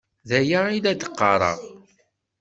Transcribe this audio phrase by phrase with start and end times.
[0.29, 1.59] D aya i la d-qqareɣ.